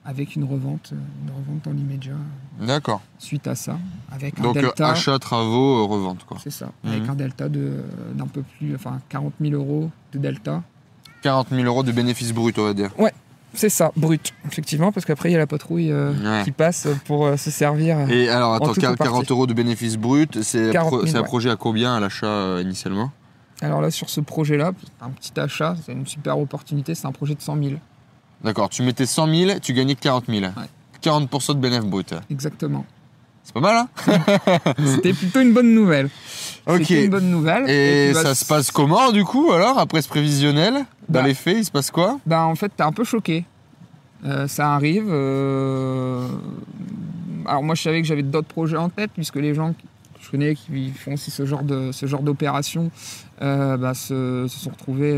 avec 0.04 0.36
une 0.36 0.44
revente, 0.44 0.90
euh, 0.92 0.96
une 1.24 1.30
revente 1.30 1.64
dans 1.64 1.72
l'immédiat. 1.72 2.12
D'accord. 2.60 3.00
Suite 3.18 3.46
à 3.46 3.54
ça, 3.54 3.78
avec 4.12 4.38
un 4.38 4.42
Donc 4.42 4.58
euh, 4.58 4.62
delta. 4.62 4.90
achat, 4.90 5.18
travaux, 5.18 5.86
revente 5.86 6.24
quoi. 6.26 6.36
C'est 6.42 6.50
ça, 6.50 6.72
Mhm. 6.84 6.90
avec 6.92 7.08
un 7.08 7.14
delta 7.14 7.48
de- 7.48 7.84
d'un 8.14 8.26
peu 8.26 8.42
plus, 8.42 8.74
enfin 8.74 9.00
40 9.08 9.32
000 9.40 9.54
euros 9.54 9.90
de 10.12 10.18
delta. 10.18 10.62
40 11.22 11.48
000 11.50 11.62
euros 11.64 11.82
de 11.82 11.92
bénéfices 11.92 12.34
bruts, 12.34 12.52
on 12.58 12.64
va 12.64 12.74
dire. 12.74 12.90
C'est 13.56 13.68
ça, 13.70 13.90
brut, 13.96 14.32
effectivement, 14.46 14.92
parce 14.92 15.04
qu'après 15.06 15.30
il 15.30 15.32
y 15.32 15.34
a 15.34 15.38
la 15.38 15.46
patrouille 15.46 15.90
euh, 15.90 16.12
Ouais. 16.12 16.44
qui 16.44 16.50
passe 16.52 16.86
pour 17.06 17.26
euh, 17.26 17.36
se 17.36 17.50
servir. 17.50 17.98
Et 18.10 18.28
alors 18.28 18.54
attends, 18.54 18.66
tout 18.74 18.78
ou 18.78 18.82
40 18.82 18.98
partie. 18.98 19.32
euros 19.32 19.46
de 19.46 19.54
bénéfices 19.54 19.96
bruts, 19.96 20.26
c'est 20.42 20.70
40 20.72 20.90
000, 20.90 21.00
pro- 21.02 21.06
c'est 21.10 21.16
un 21.16 21.22
projet 21.22 21.50
à 21.50 21.56
combien 21.56 21.94
à 21.96 22.00
l'achat 22.00 22.26
euh, 22.26 22.62
initialement? 22.62 23.10
Alors 23.62 23.80
là, 23.80 23.90
sur 23.90 24.10
ce 24.10 24.20
projet-là, 24.20 24.72
un 25.00 25.10
petit 25.10 25.38
achat, 25.40 25.74
c'est 25.84 25.92
une 25.92 26.06
super 26.06 26.38
opportunité, 26.38 26.94
c'est 26.94 27.06
un 27.06 27.12
projet 27.12 27.34
de 27.34 27.40
100 27.40 27.56
000. 27.56 27.70
D'accord, 28.44 28.68
tu 28.68 28.82
mettais 28.82 29.06
100 29.06 29.34
000, 29.34 29.58
tu 29.62 29.72
gagnais 29.72 29.94
40 29.94 30.24
000. 30.28 30.44
40% 31.02 31.54
de 31.54 31.58
bénéfices 31.60 31.88
bruts. 31.88 32.04
Exactement. 32.30 32.84
C'est 33.44 33.54
pas 33.54 33.60
mal, 33.60 33.76
hein? 33.76 34.18
C'était 34.96 35.12
plutôt 35.12 35.40
une 35.40 35.52
bonne 35.54 35.72
nouvelle. 35.72 36.10
Ok. 36.66 36.78
C'était 36.80 37.04
une 37.04 37.10
bonne 37.12 37.30
nouvelle. 37.30 37.70
Et, 37.70 38.06
puis, 38.12 38.14
bah, 38.14 38.22
ça 38.24 38.34
se 38.34 38.44
passe 38.44 38.72
comment 38.72 39.12
du 39.12 39.24
coup 39.24 39.52
alors 39.52 39.78
après 39.78 40.02
ce 40.02 40.08
prévisionnel? 40.08 40.84
Dans 41.08 41.20
Bah. 41.20 41.26
les 41.26 41.34
faits, 41.34 41.56
il 41.58 41.64
se 41.64 41.70
passe 41.70 41.90
quoi? 41.90 42.18
Bah, 42.26 42.42
en 42.44 42.54
fait, 42.54 42.70
t'es 42.76 42.82
un 42.82 42.92
peu 42.92 43.04
choqué. 43.04 43.44
Euh, 44.24 44.48
ça 44.48 44.74
arrive. 44.74 45.06
euh, 45.08 46.26
Alors 47.46 47.62
moi, 47.62 47.74
je 47.74 47.82
savais 47.82 48.00
que 48.02 48.08
j'avais 48.08 48.22
d'autres 48.22 48.48
projets 48.48 48.76
en 48.76 48.88
tête, 48.88 49.10
puisque 49.14 49.36
les 49.36 49.54
gens 49.54 49.72
que 49.72 49.78
je 50.20 50.30
connais 50.30 50.54
qui 50.56 50.90
font 50.90 51.12
aussi 51.14 51.30
ce 51.30 51.46
genre 51.46 51.62
de 51.62 51.92
ce 51.92 52.06
genre 52.06 52.22
d'opération 52.22 52.90
euh, 53.42 53.76
bah, 53.76 53.94
se, 53.94 54.46
se 54.48 54.58
sont 54.58 54.70
retrouvés 54.70 55.16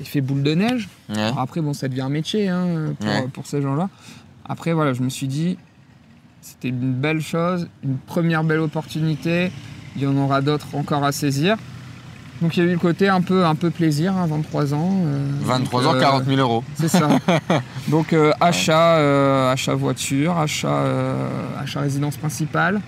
effet 0.00 0.20
boule 0.22 0.42
de 0.42 0.54
neige. 0.54 0.88
Ouais. 1.10 1.18
Alors 1.20 1.40
après, 1.40 1.60
bon, 1.60 1.74
ça 1.74 1.88
devient 1.88 2.00
un 2.02 2.08
métier 2.08 2.48
hein, 2.48 2.94
pour, 2.98 3.08
Ouais. 3.08 3.28
pour 3.32 3.46
ces 3.46 3.60
gens-là. 3.60 3.88
Après, 4.48 4.72
voilà, 4.72 4.92
je 4.94 5.02
me 5.02 5.10
suis 5.10 5.28
dit, 5.28 5.58
c'était 6.40 6.68
une 6.68 6.92
belle 6.94 7.20
chose, 7.20 7.68
une 7.84 7.96
première 7.98 8.42
belle 8.44 8.60
opportunité. 8.60 9.52
Il 9.96 10.02
y 10.02 10.06
en 10.06 10.16
aura 10.16 10.40
d'autres 10.40 10.74
encore 10.74 11.04
à 11.04 11.12
saisir. 11.12 11.56
Donc 12.42 12.56
il 12.56 12.64
y 12.64 12.66
a 12.66 12.68
eu 12.68 12.72
le 12.72 12.78
côté 12.78 13.08
un 13.08 13.20
peu, 13.20 13.46
un 13.46 13.54
peu 13.54 13.70
plaisir, 13.70 14.12
hein, 14.16 14.26
23 14.28 14.74
ans. 14.74 14.90
euh, 15.06 15.26
23 15.42 15.82
donc, 15.82 15.92
ans, 15.92 15.96
euh, 15.96 16.00
40 16.00 16.24
000 16.26 16.36
euros. 16.38 16.64
C'est 16.74 16.88
ça. 16.88 17.08
donc 17.88 18.12
euh, 18.12 18.32
achat, 18.40 18.96
euh, 18.96 19.50
achat 19.52 19.74
voiture, 19.74 20.36
achat, 20.36 20.68
euh, 20.68 21.28
achat 21.62 21.80
résidence 21.80 22.16
principale, 22.16 22.80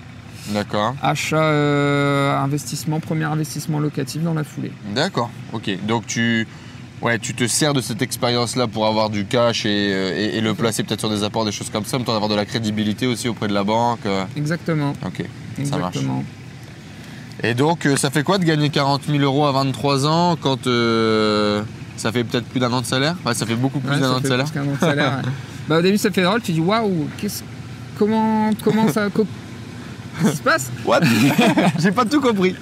D'accord. 0.49 0.93
achat 1.01 1.41
euh, 1.41 2.37
investissement, 2.37 2.99
premier 2.99 3.23
investissement 3.23 3.79
locatif 3.79 4.21
dans 4.21 4.33
la 4.33 4.43
foulée. 4.43 4.73
D'accord. 4.93 5.29
Ok. 5.53 5.69
Donc 5.87 6.05
tu, 6.05 6.45
ouais, 7.01 7.17
tu 7.17 7.33
te 7.33 7.47
sers 7.47 7.73
de 7.73 7.79
cette 7.81 8.01
expérience-là 8.01 8.67
pour 8.67 8.85
avoir 8.87 9.09
du 9.09 9.25
cash 9.25 9.65
et, 9.65 9.69
euh, 9.93 10.17
et- 10.17 10.37
et 10.37 10.41
le 10.41 10.53
placer 10.53 10.83
peut-être 10.83 10.99
sur 10.99 11.09
des 11.09 11.23
apports, 11.23 11.45
des 11.45 11.51
choses 11.53 11.69
comme 11.69 11.85
ça, 11.85 11.97
mais 11.97 12.07
avoir 12.09 12.27
de 12.29 12.35
la 12.35 12.45
crédibilité 12.45 13.07
aussi 13.07 13.29
auprès 13.29 13.47
de 13.47 13.53
la 13.53 13.63
banque. 13.63 14.05
euh. 14.05 14.25
Exactement. 14.35 14.91
Ok. 15.05 15.23
Ça 15.63 15.77
marche. 15.77 15.95
Et 17.43 17.53
donc, 17.53 17.85
euh, 17.85 17.95
ça 17.97 18.09
fait 18.09 18.23
quoi 18.23 18.37
de 18.37 18.45
gagner 18.45 18.69
40 18.69 19.03
000 19.07 19.19
euros 19.19 19.45
à 19.45 19.51
23 19.51 20.07
ans 20.07 20.35
quand 20.39 20.67
euh, 20.67 21.61
ça 21.97 22.11
fait 22.11 22.23
peut-être 22.23 22.45
plus 22.45 22.59
d'un 22.59 22.71
an 22.71 22.81
de 22.81 22.85
salaire? 22.85 23.15
Ouais, 23.25 23.33
ça 23.33 23.45
fait 23.45 23.55
beaucoup 23.55 23.79
plus 23.79 23.91
Ouais, 23.91 23.99
d'un 23.99 24.11
an 24.13 24.19
de 24.19 24.27
salaire. 24.27 24.45
plus 24.45 24.53
qu'un 24.53 24.67
an 24.67 24.73
de 24.73 24.79
salaire, 24.79 25.17
ouais. 25.23 25.29
bah, 25.67 25.79
au 25.79 25.81
début, 25.81 25.97
ça 25.97 26.11
fait 26.11 26.23
drôle. 26.23 26.41
Tu 26.41 26.53
dis 26.53 26.59
waouh, 26.61 27.07
qu'est-ce- 27.17 27.43
comment, 27.99 28.49
comment 28.63 28.87
ça. 28.89 29.09
co- 29.13 29.27
Qu'est-ce 30.21 30.31
qui 30.31 30.37
se 30.37 30.43
passe? 30.43 30.71
What? 30.85 31.01
J'ai 31.79 31.91
pas 31.91 32.05
tout 32.05 32.21
compris. 32.21 32.55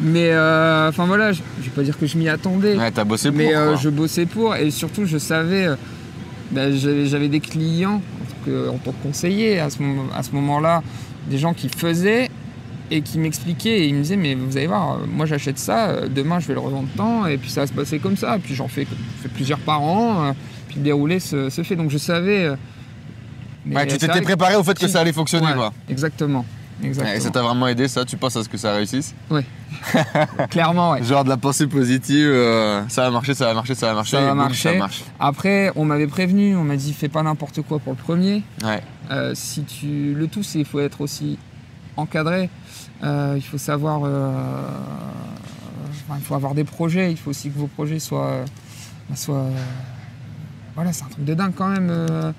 Mais 0.00 0.30
euh, 0.32 0.90
enfin 0.90 1.06
voilà, 1.06 1.32
je 1.32 1.40
je 1.58 1.64
vais 1.64 1.70
pas 1.70 1.82
dire 1.82 1.98
que 1.98 2.06
je 2.06 2.16
m'y 2.18 2.28
attendais. 2.28 2.76
Ouais, 2.76 2.90
t'as 2.90 3.04
bossé 3.04 3.30
pour. 3.30 3.38
mais 3.38 3.54
euh, 3.56 3.76
je 3.78 3.88
bossais 3.88 4.26
pour 4.26 4.54
et 4.54 4.70
surtout 4.70 5.06
je 5.06 5.16
savais 5.18 5.66
euh, 5.66 5.76
bah, 6.52 6.70
j'avais 6.70 7.28
des 7.28 7.40
clients 7.40 7.94
en 7.96 8.24
tant 8.26 8.36
que, 8.46 8.68
en 8.68 8.76
tant 8.78 8.92
que 8.92 9.02
conseiller 9.02 9.58
à 9.58 9.70
ce, 9.70 9.82
moment, 9.82 10.04
à 10.14 10.22
ce 10.22 10.30
moment-là 10.32 10.82
des 11.28 11.38
gens 11.38 11.52
qui 11.54 11.68
faisaient 11.68 12.30
et 12.90 13.02
qui 13.02 13.18
m'expliquaient 13.18 13.80
et 13.80 13.86
ils 13.88 13.94
me 13.94 14.02
disaient 14.02 14.16
mais 14.16 14.34
vous 14.34 14.56
allez 14.56 14.66
voir 14.66 14.94
euh, 14.94 15.06
moi 15.06 15.26
j'achète 15.26 15.58
ça 15.58 15.88
euh, 15.88 16.08
demain 16.08 16.40
je 16.40 16.48
vais 16.48 16.54
le 16.54 16.60
revendre 16.60 16.88
tant 16.96 17.26
et 17.26 17.36
puis 17.36 17.50
ça 17.50 17.62
va 17.62 17.66
se 17.66 17.72
passer 17.72 17.98
comme 17.98 18.16
ça 18.16 18.38
puis 18.42 18.54
j'en 18.54 18.68
fais, 18.68 18.86
plusieurs 19.34 19.58
par 19.58 19.82
an 19.82 20.24
euh, 20.24 20.32
puis 20.68 20.76
le 20.78 20.82
déroulé 20.82 21.20
se, 21.20 21.50
se 21.50 21.62
fait 21.62 21.76
donc 21.76 21.90
je 21.90 21.98
savais 21.98 22.50
Ouais, 23.70 23.86
tu 23.86 23.98
t'étais 23.98 24.22
préparé 24.22 24.56
au 24.56 24.62
fait 24.62 24.78
que 24.78 24.88
ça 24.88 25.00
allait 25.00 25.12
fonctionner, 25.12 25.48
Ouais, 25.48 25.54
quoi. 25.54 25.72
Exactement. 25.88 26.44
Exactement. 26.82 27.16
et 27.16 27.20
ça 27.20 27.30
t'a 27.30 27.42
vraiment 27.42 27.66
aidé, 27.66 27.88
ça 27.88 28.04
Tu 28.04 28.16
penses 28.16 28.36
à 28.36 28.44
ce 28.44 28.48
que 28.48 28.56
ça 28.56 28.72
réussisse 28.72 29.14
Clairement, 30.50 30.92
ouais. 30.92 31.02
Genre 31.02 31.24
de 31.24 31.28
la 31.28 31.36
pensée 31.36 31.66
positive, 31.66 32.28
euh, 32.28 32.82
ça 32.88 33.02
va 33.02 33.10
marcher, 33.10 33.34
ça 33.34 33.46
va 33.46 33.54
marcher, 33.54 33.74
ça 33.74 33.88
va 33.88 33.94
marcher. 33.94 34.16
Ça 34.16 34.20
va 34.22 34.28
boum, 34.28 34.38
marcher. 34.38 34.72
Ça 34.72 34.78
marche. 34.78 35.02
Après, 35.18 35.72
on 35.74 35.84
m'avait 35.84 36.06
prévenu, 36.06 36.56
on 36.56 36.62
m'a 36.62 36.76
dit 36.76 36.92
fais 36.92 37.08
pas 37.08 37.22
n'importe 37.22 37.62
quoi 37.62 37.80
pour 37.80 37.94
le 37.94 37.98
premier. 37.98 38.42
Ouais. 38.62 38.80
Euh, 39.10 39.32
si 39.34 39.64
tu 39.64 40.14
le 40.14 40.28
tout, 40.28 40.42
c'est 40.44 40.60
il 40.60 40.64
faut 40.64 40.80
être 40.80 41.00
aussi 41.00 41.38
encadré. 41.98 42.48
Euh, 43.02 43.34
il 43.36 43.42
faut 43.42 43.58
savoir, 43.58 44.00
euh, 44.04 44.32
enfin, 46.06 46.16
il 46.18 46.24
faut 46.24 46.34
avoir 46.34 46.54
des 46.54 46.64
projets. 46.64 47.10
Il 47.10 47.16
faut 47.16 47.30
aussi 47.30 47.50
que 47.50 47.58
vos 47.58 47.66
projets 47.66 47.98
soient, 47.98 48.44
bah, 49.08 49.16
soient, 49.16 49.46
voilà, 50.74 50.92
c'est 50.92 51.04
un 51.04 51.08
truc 51.08 51.24
de 51.24 51.34
dingue 51.34 51.52
quand 51.54 51.68
même. 51.68 51.88
euh, 51.90 52.32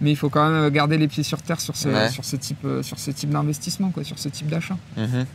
mais 0.00 0.10
il 0.10 0.16
faut 0.16 0.28
quand 0.30 0.50
même 0.50 0.68
garder 0.70 0.98
les 0.98 1.06
pieds 1.06 1.22
sur 1.22 1.40
terre 1.42 1.60
sur 1.60 1.76
ce, 1.76 1.88
Ouais. 1.88 2.10
sur 2.10 2.24
ce 2.24 2.34
type, 2.34 2.64
euh, 2.64 2.82
sur 2.82 2.98
ce 2.98 3.12
type 3.12 3.30
d'investissement, 3.30 3.90
quoi, 3.90 4.02
sur 4.02 4.18
ce 4.18 4.28
type 4.28 4.48
d'achat. 4.48 4.76
Mhm. 4.96 5.26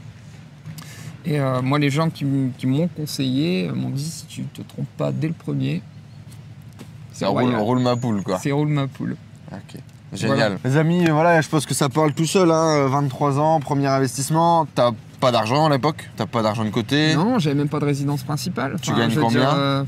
Et 1.26 1.40
euh, 1.40 1.62
moi, 1.62 1.80
les 1.80 1.90
gens 1.90 2.10
qui, 2.10 2.26
m'ont 2.26 2.88
conseillé 2.90 3.70
euh, 3.70 3.74
m'ont 3.74 3.90
dit 3.90 4.04
si 4.04 4.26
tu 4.26 4.44
te 4.44 4.62
trompes 4.62 4.88
pas 4.98 5.12
dès 5.12 5.28
le 5.30 5.34
premier, 5.34 5.82
c'est 7.14 7.26
roule, 7.26 7.80
ma 7.80 7.96
poule, 7.96 8.22
quoi. 8.24 8.40
C'est 8.40 8.52
roule 8.52 8.68
ma 8.68 8.88
poule. 8.88 9.16
Ok. 9.52 9.80
Génial. 10.14 10.58
Les 10.64 10.78
amis, 10.78 11.06
voilà, 11.10 11.42
je 11.42 11.50
pense 11.50 11.66
que 11.66 11.74
ça 11.74 11.90
parle 11.90 12.14
tout 12.14 12.26
seul. 12.26 12.50
Hein. 12.52 12.88
23 12.88 13.40
ans, 13.40 13.60
premier 13.60 13.88
investissement. 13.88 14.66
T'as 14.74 14.92
pas 15.20 15.32
d'argent 15.32 15.66
à 15.66 15.70
l'époque? 15.70 16.10
T'as 16.16 16.26
pas 16.26 16.42
d'argent 16.42 16.64
de 16.64 16.70
côté? 16.70 17.16
Non, 17.16 17.40
j'avais 17.40 17.56
même 17.56 17.70
pas 17.70 17.80
de 17.80 17.86
résidence 17.86 18.24
principale. 18.24 18.78
Tu 18.82 18.94
gagnes 18.94 19.12
je 19.12 19.20
combien? 19.20 19.40
dire, 19.42 19.54
euh, 19.58 19.84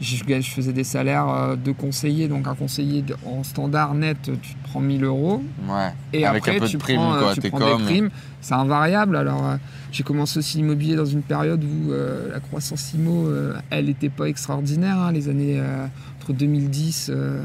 je, 0.00 0.16
faisais 0.42 0.72
des 0.72 0.84
salaires 0.84 1.28
euh, 1.28 1.56
de 1.56 1.70
conseiller, 1.72 2.26
donc 2.28 2.46
un 2.48 2.54
conseiller 2.54 3.02
de- 3.02 3.16
en 3.24 3.44
standard 3.44 3.94
net, 3.94 4.18
tu 4.24 4.32
te 4.54 4.68
prends 4.68 4.80
1000 4.80 5.04
euros. 5.04 5.42
Ouais. 5.68 5.92
Et 6.12 6.26
Avec 6.26 6.42
après, 6.42 6.56
un 6.56 6.60
peu 6.60 6.66
tu 6.68 6.76
de 6.76 6.82
prime, 6.82 6.96
prends, 6.96 7.14
euh, 7.14 7.20
quoi. 7.20 7.34
tu 7.34 7.40
T'es 7.40 7.48
prends 7.50 7.58
comme. 7.60 7.78
des 7.78 7.84
primes. 7.84 8.10
C'est 8.40 8.54
invariable. 8.54 9.16
Alors, 9.16 9.46
euh, 9.46 9.56
j'ai 9.92 10.02
commencé 10.02 10.38
aussi 10.40 10.56
l'immobilier 10.56 10.96
dans 10.96 11.04
une 11.06 11.22
période 11.22 11.62
où 11.62 11.92
euh, 11.92 12.32
la 12.32 12.40
croissance 12.40 12.92
IMO, 12.94 13.28
euh, 13.28 13.54
elle 13.70 13.84
n'était 13.86 14.08
pas 14.08 14.24
extraordinaire. 14.24 14.98
hein, 14.98 15.12
les 15.12 15.28
années 15.28 15.60
euh, 15.60 15.86
entre 16.22 16.32
2010 16.32 17.10
euh, 17.12 17.42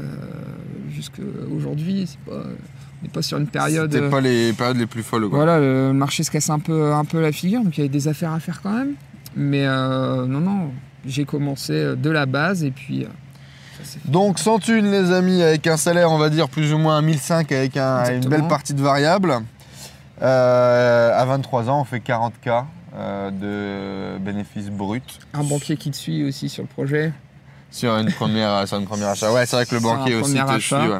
jusqu'à 0.90 1.22
aujourd'hui, 1.54 2.06
c'est 2.06 2.18
pas, 2.30 2.42
on 2.42 3.02
n'est 3.02 3.08
pas 3.08 3.22
sur 3.22 3.38
une 3.38 3.46
période. 3.48 3.90
C'était 3.92 4.04
euh, 4.04 4.10
pas 4.10 4.20
les 4.20 4.52
périodes 4.52 4.76
les 4.76 4.86
plus 4.86 5.02
folles, 5.02 5.28
quoi. 5.28 5.38
voilà, 5.38 5.58
le 5.58 5.92
marché 5.92 6.22
se 6.22 6.30
casse 6.30 6.48
un 6.50 6.58
peu, 6.60 6.92
un 6.92 7.04
peu 7.04 7.20
la 7.20 7.32
figure, 7.32 7.62
donc 7.64 7.76
il 7.76 7.80
y 7.80 7.82
avait 7.82 7.88
des 7.88 8.06
affaires 8.08 8.32
à 8.32 8.40
faire 8.40 8.60
quand 8.62 8.72
même. 8.72 8.92
Mais 9.36 9.64
euh, 9.66 10.26
non, 10.26 10.40
non, 10.40 10.70
j'ai 11.06 11.24
commencé 11.24 11.72
euh, 11.72 11.96
de 11.96 12.10
la 12.10 12.26
base 12.26 12.62
et 12.64 12.70
puis. 12.70 13.06
Donc 14.06 14.38
sans 14.40 14.58
thune 14.58 14.90
les 14.90 15.12
amis, 15.12 15.40
avec 15.42 15.66
un 15.68 15.76
salaire 15.76 16.10
on 16.10 16.18
va 16.18 16.30
dire 16.30 16.48
plus 16.48 16.72
ou 16.74 16.78
moins 16.78 17.00
1005 17.00 17.50
avec 17.52 17.76
un- 17.76 18.12
une 18.20 18.28
belle 18.28 18.46
partie 18.48 18.74
de 18.74 18.82
variables. 18.82 19.34
Euh, 20.20 21.12
à 21.16 21.24
23 21.24 21.70
ans 21.70 21.80
on 21.80 21.84
fait 21.84 22.00
40K 22.00 22.64
euh, 22.96 23.30
de 23.30 24.18
bénéfices 24.18 24.68
bruts 24.70 25.00
Un 25.32 25.44
banquier 25.44 25.76
qui 25.76 25.92
te 25.92 25.96
suit 25.96 26.24
aussi 26.24 26.48
sur 26.48 26.64
le 26.64 26.68
projet. 26.68 27.12
Sur 27.70 27.92
une 27.96 28.10
première, 28.12 28.66
sur 28.66 28.78
une 28.78 28.86
première 28.86 29.08
achat. 29.08 29.32
Ouais 29.32 29.46
c'est 29.46 29.56
vrai 29.56 29.66
que 29.66 29.74
le 29.74 29.80
banquier 29.80 30.14
aussi 30.16 30.34
te 30.34 30.38
achat. 30.40 30.80
suit. 30.82 30.88
ouais. 30.92 30.98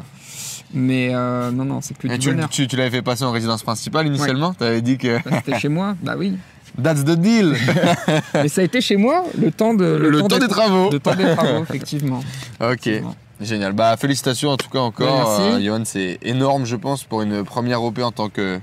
Mais 0.71 1.09
euh, 1.13 1.49
non, 1.49 1.65
non, 1.65 1.81
c'est 1.81 1.97
que 1.97 2.05
Et 2.07 2.11
du 2.11 2.19
tu, 2.19 2.29
bonheur. 2.29 2.47
tu, 2.49 2.67
tu 2.67 2.75
l'avais 2.75 2.91
fait 2.91 3.01
passer 3.01 3.23
en 3.23 3.31
résidence 3.31 3.63
principale 3.63 4.05
initialement? 4.05 4.53
Tu 4.53 4.63
avais 4.63 4.81
dit 4.83 4.97
que 4.99 5.17
Bah, 5.27 5.37
C'était 5.43 5.57
chez 5.59 5.67
moi, 5.69 5.95
bah 6.03 6.13
oui. 6.15 6.37
that's 6.83 7.03
the 7.03 7.15
deal 7.15 7.55
Mais 8.35 8.47
ça 8.49 8.61
a 8.61 8.63
été 8.63 8.79
chez 8.79 8.95
moi 8.95 9.23
le 9.35 9.51
temps 9.51 9.73
de 9.73 9.83
Le, 9.85 10.21
temps 10.21 10.37
des 10.37 10.47
travaux 10.47 10.91
Le 10.91 10.99
temps 10.99 11.15
des 11.15 11.23
travaux, 11.35 11.63
effectivement. 11.63 12.19
Ok, 12.61 12.85
Effectivement. 12.85 13.15
génial. 13.41 13.73
Bah 13.73 13.97
félicitations 13.97 14.51
en 14.51 14.57
tout 14.57 14.69
cas 14.69 14.77
encore. 14.79 15.39
Ouais, 15.39 15.47
merci. 15.49 15.63
Euh, 15.63 15.65
Johan, 15.65 15.81
c'est 15.85 16.19
énorme 16.21 16.65
je 16.67 16.75
pense 16.75 17.03
pour 17.03 17.23
une 17.23 17.43
première 17.43 17.81
OP 17.81 17.97
en 17.99 18.11
tant 18.11 18.29
que 18.29 18.59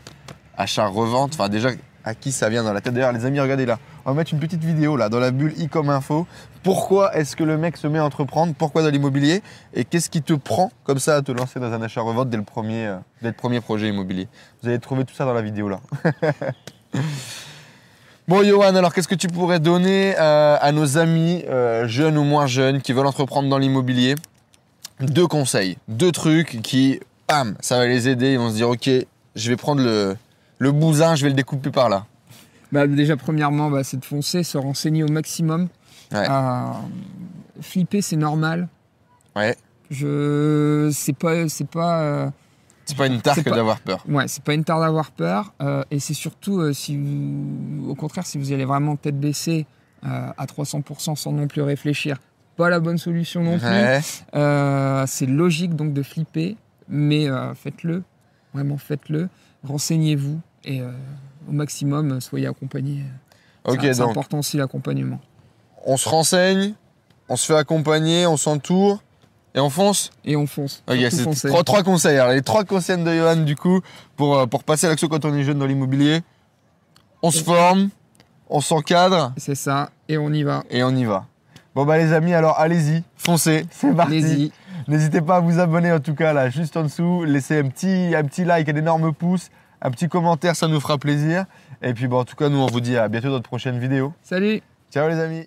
achat-revente. 0.57 1.33
Enfin 1.35 1.49
déjà, 1.49 1.71
à 2.05 2.15
qui 2.15 2.31
ça 2.31 2.49
vient 2.49 2.63
dans 2.63 2.73
la 2.73 2.81
tête? 2.81 2.95
D'ailleurs 2.95 3.13
les 3.13 3.25
amis, 3.25 3.41
regardez 3.41 3.67
là. 3.67 3.81
On 4.09 4.11
va 4.11 4.19
mettre 4.19 4.33
une 4.33 4.39
petite 4.39 4.63
vidéo 4.63 4.97
là 4.97 5.09
dans 5.09 5.19
la 5.19 5.33
bulle 5.33 5.53
e-com 5.61 5.91
info. 5.91 6.29
Pourquoi 6.63 7.17
est-ce 7.17 7.35
que 7.35 7.43
le 7.43 7.59
mec 7.59 7.77
se 7.77 7.89
met 7.89 7.99
à 7.99 8.05
entreprendre? 8.05 8.55
Pourquoi 8.57 8.83
dans 8.83 8.89
l'immobilier? 8.89 9.43
Et 9.75 9.85
qu'est-ce 9.85 10.09
qui 10.09 10.23
te 10.23 10.33
prend 10.33 10.71
comme 10.85 11.01
ça 11.01 11.17
à 11.17 11.23
te 11.23 11.33
lancer 11.33 11.59
dans 11.59 11.73
un 11.73 11.83
achat-revente 11.83 12.29
euh, 12.29 12.99
dès 13.21 13.29
le 13.29 13.35
premier 13.35 13.61
projet 13.61 13.89
immobilier? 13.89 14.29
Vous 14.63 14.69
allez 14.69 14.79
trouver 14.79 15.05
tout 15.05 15.15
ça 15.17 15.25
dans 15.25 15.35
la 15.35 15.43
vidéo 15.43 15.69
là. 15.69 15.81
Bon 18.29 18.45
Johan, 18.45 18.77
alors 18.77 18.95
qu'est-ce 18.95 19.09
que 19.09 19.17
tu 19.17 19.27
pourrais 19.27 19.59
donner 19.59 20.15
euh, 20.19 20.57
à 20.61 20.71
nos 20.71 20.99
amis 20.99 21.45
euh, 21.49 21.89
jeunes 21.89 22.17
ou 22.17 22.25
moins 22.25 22.47
jeunes 22.47 22.83
qui 22.83 22.93
veulent 22.93 23.07
entreprendre 23.07 23.49
dans 23.49 23.59
l'immobilier? 23.59 24.15
Deux 25.01 25.27
conseils, 25.27 25.79
deux 25.89 26.13
trucs 26.13 26.63
qui, 26.63 27.01
bam, 27.29 27.57
ça 27.61 27.79
va 27.79 27.87
les 27.87 28.09
aider. 28.09 28.33
Ils 28.33 28.39
vont 28.39 28.51
se 28.51 28.55
dire, 28.55 28.69
ok, 28.69 28.89
je 29.35 29.51
vais 29.51 29.57
prendre 29.57 29.83
le, 29.83 30.17
le 30.59 30.73
bousin, 30.73 31.17
je 31.17 31.25
vais 31.25 31.29
le 31.29 31.37
découper 31.37 31.71
par 31.71 31.89
là. 31.89 32.07
Bah, 32.76 32.87
déjà, 32.87 33.16
premièrement, 33.16 33.71
bah, 33.71 33.83
c'est 33.85 33.97
de 33.97 34.04
foncer, 34.04 34.42
se 34.42 34.59
renseigner 34.59 35.02
au 35.02 35.09
maximum. 35.09 35.68
Ouais. 36.12 36.26
Euh, 36.28 36.66
flipper, 37.62 38.02
c'est 38.02 38.16
normal. 38.16 38.68
Ouais. 39.35 39.56
Je, 39.90 40.90
c'est 40.92 41.14
pas, 41.16 41.49
c'est 41.49 41.66
pas, 41.68 42.00
euh, 42.02 42.30
C'est 42.85 42.97
pas 42.99 43.06
une 43.06 43.23
tare 43.23 43.37
que 43.37 43.49
pas- 43.49 43.56
d'avoir 43.56 43.80
peur. 43.80 44.04
ouais, 44.09 44.28
c'est 44.28 44.42
pas 44.42 44.52
une 44.52 44.62
tare 44.64 44.80
d'avoir 44.80 45.11
peur. 45.11 45.54
euh, 45.62 45.85
et 45.90 45.99
c'est 46.00 46.12
surtout, 46.14 46.61
euh, 46.61 46.75
si 46.75 46.99
vous, 46.99 47.88
au 47.88 47.95
contraire, 47.95 48.26
si 48.26 48.37
vous 48.37 48.50
y 48.50 48.54
allez 48.54 48.66
vraiment 48.66 48.97
tête 48.97 49.18
baissée 49.18 49.64
à 50.02 50.45
300% 50.47 51.16
sans 51.16 51.33
non 51.33 51.49
plus 51.49 51.62
réfléchir, 51.62 52.18
pas 52.56 52.68
la 52.68 52.78
bonne 52.78 52.99
solution 52.99 53.42
non 53.42 53.59
plus. 53.59 53.66
Ouais. 53.66 54.00
C'est 55.06 55.26
logique 55.26 55.75
donc 55.75 55.95
de 55.95 56.02
flipper, 56.02 56.56
mais 56.88 57.26
faites-le, 57.56 58.02
vraiment 58.54 58.76
faites-le. 58.76 59.28
Renseignez-vous 59.64 60.38
et 60.66 60.80
euh, 60.80 60.90
au 61.49 61.52
maximum 61.52 62.20
soyez 62.20 62.46
accompagnés. 62.46 63.04
C'est- 63.68 64.00
important 64.00 64.38
aussi 64.40 64.56
l'accompagnement. 64.58 65.20
on 65.85 65.96
se 65.96 66.08
renseigne, 66.08 66.75
on 67.28 67.37
se 67.37 67.46
fait 67.46 67.56
accompagner, 67.56 68.26
on 68.26 68.37
s'entoure 68.37 69.02
et 69.54 69.61
on 69.61 69.70
fonce. 69.70 70.11
Et 70.25 70.37
on 70.37 70.46
fonce. 70.46 70.82
C'est 70.87 71.49
trois, 71.49 71.64
trois 71.64 71.82
conseils. 71.82 72.18
Alors, 72.18 72.32
les 72.32 72.42
trois 72.42 72.64
conseils 72.64 73.02
de 73.02 73.11
Johan, 73.12 73.37
du 73.37 73.56
coup, 73.56 73.80
pour, 74.16 74.37
euh, 74.38 74.46
pour 74.46 74.62
passer 74.64 74.87
à 74.87 74.90
l'action 74.90 75.08
quand 75.08 75.25
on 75.25 75.35
est 75.35 75.42
jeune 75.44 75.58
dans 75.58 75.66
l'immobilier. 75.66 76.20
On 77.23 77.30
se 77.30 77.42
forme, 77.42 77.88
on 78.49 78.61
s'encadre 78.61 79.32
C'est 79.38 79.54
ça, 79.54 79.90
et 80.08 80.18
on 80.18 80.32
y 80.32 80.42
va. 80.42 80.62
et 80.70 80.85
on 80.85 80.90
y 80.90 81.04
va. 81.04 81.26
Bon 81.75 81.85
bah 81.85 81.99
les 81.99 82.12
amis, 82.12 82.32
alors 82.35 82.58
allez-y, 82.58 83.02
foncez, 83.16 83.66
c'est 83.70 83.92
parti. 83.94 84.52
N'hésitez 84.88 85.20
pas 85.20 85.37
à 85.37 85.40
vous 85.40 85.58
abonner 85.58 85.90
en 85.92 85.99
tout 86.00 86.14
cas 86.14 86.32
là, 86.32 86.49
juste 86.50 86.76
en 86.76 86.85
dessous, 86.85 87.25
laissez 87.25 87.58
un 87.58 87.68
petit, 87.68 88.14
un 88.14 88.23
petit 88.25 88.44
like, 88.44 88.68
un 88.68 88.76
énorme 88.76 89.12
pouce, 89.12 89.50
un 89.83 89.90
petit 89.90 90.09
commentaire, 90.09 90.56
ça 90.56 90.68
nous 90.68 90.80
fera 90.80 90.99
plaisir. 90.99 91.45
Et 91.83 91.95
puis 91.95 92.09
bon, 92.09 92.18
en 92.18 92.25
tout 92.25 92.37
cas, 92.37 92.49
nous 92.49 92.59
on 92.59 92.66
vous 92.66 92.80
dit 92.80 92.97
à 92.97 93.09
bientôt 93.09 93.28
dans 93.28 93.35
notre 93.35 93.49
prochaine 93.49 93.78
vidéo. 93.78 94.12
Salut 94.23 94.62
Ciao 94.90 95.09
les 95.09 95.18
amis 95.18 95.47